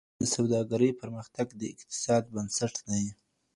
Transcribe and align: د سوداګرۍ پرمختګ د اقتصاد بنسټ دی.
د 0.21 0.23
سوداګرۍ 0.35 0.91
پرمختګ 1.01 1.47
د 1.59 1.61
اقتصاد 1.73 2.23
بنسټ 2.33 2.73
دی. 2.89 3.05